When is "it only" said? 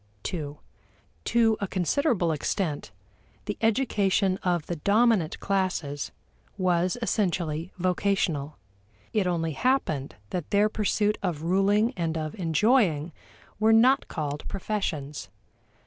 9.13-9.51